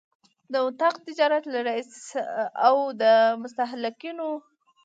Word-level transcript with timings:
د 0.51 0.53
اطاق 0.67 0.95
تجارت 1.07 1.43
له 1.53 1.59
رئیس 1.69 1.91
او 2.67 2.75
د 3.01 3.03
مستهلکینو 3.41 4.29